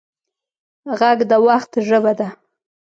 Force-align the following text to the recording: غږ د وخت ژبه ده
غږ 0.99 1.19
د 1.29 1.31
وخت 1.47 1.71
ژبه 1.87 2.13
ده 2.19 2.27